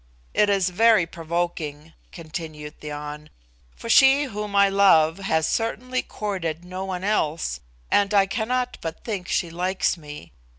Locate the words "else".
7.03-7.59